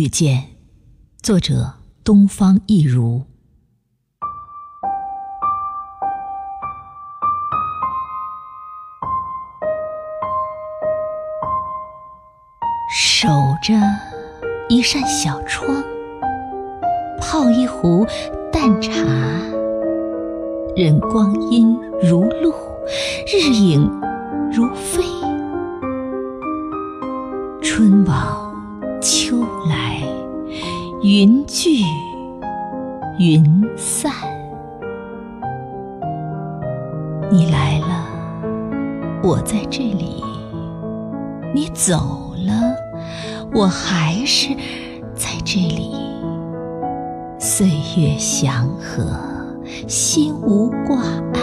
[0.00, 0.56] 遇见，
[1.20, 3.26] 作者东方一如。
[12.90, 13.28] 守
[13.62, 13.74] 着
[14.70, 15.84] 一扇小窗，
[17.20, 18.06] 泡一壶
[18.50, 18.92] 淡茶，
[20.74, 22.54] 任光阴如露，
[23.26, 23.82] 日影
[24.50, 25.04] 如飞。
[27.62, 28.49] 春往，
[31.12, 31.82] 云聚
[33.18, 33.44] 云
[33.76, 34.12] 散。
[37.28, 38.06] 你来了，
[39.20, 40.22] 我在这里；
[41.52, 41.96] 你走
[42.46, 42.52] 了，
[43.52, 44.54] 我还是
[45.12, 45.90] 在这里。
[47.40, 49.04] 岁月祥和，
[49.88, 51.02] 心无挂
[51.34, 51.40] 碍。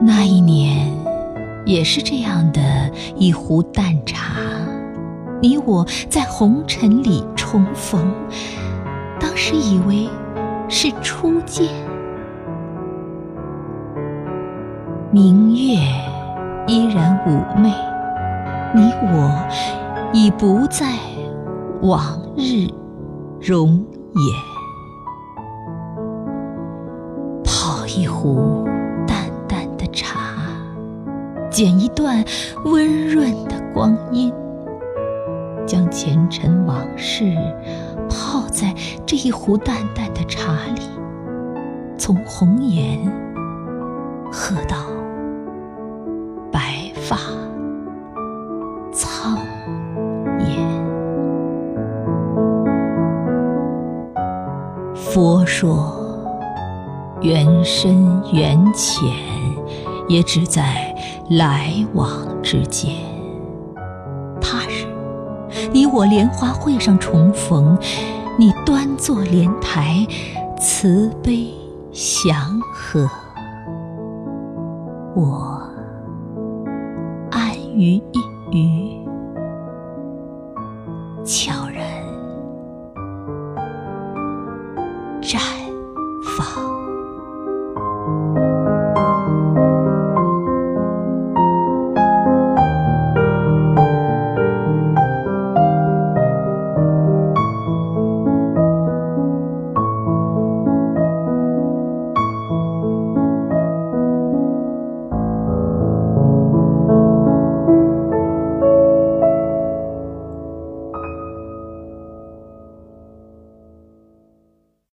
[0.00, 0.90] 那一年。
[1.66, 2.60] 也是这样的
[3.16, 4.34] 一壶淡茶，
[5.40, 8.12] 你我在红尘里重逢，
[9.20, 10.08] 当时以为
[10.68, 11.68] 是初见。
[15.10, 15.78] 明月
[16.66, 17.72] 依然妩媚，
[18.74, 19.30] 你我
[20.12, 20.86] 已不再
[21.82, 22.66] 往日
[23.40, 24.24] 容颜。
[27.44, 28.64] 泡一壶
[29.06, 30.20] 淡淡的茶。
[31.50, 32.24] 剪一段
[32.64, 34.32] 温润的光阴，
[35.74, 37.34] 将前尘往事
[38.08, 38.72] 泡在
[39.04, 40.82] 这一壶淡淡的茶里，
[41.98, 42.96] 从红颜
[44.30, 44.76] 喝到
[46.52, 47.16] 白发
[48.92, 49.36] 苍
[50.38, 50.64] 颜。
[54.94, 55.92] 佛说，
[57.20, 59.04] 缘深缘浅，
[60.06, 60.94] 也只在。
[61.30, 62.10] 来往
[62.42, 62.92] 之间，
[65.74, 67.76] 你我莲花会上重逢
[68.38, 70.06] 你端坐莲台
[70.56, 71.52] 慈悲
[71.90, 73.10] 祥和。
[75.16, 75.60] 我
[77.32, 78.04] 安于一
[78.52, 79.04] 隅
[81.24, 81.84] 悄然
[85.20, 85.63] 绽